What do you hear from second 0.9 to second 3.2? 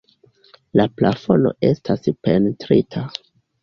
plafono estas pentrita.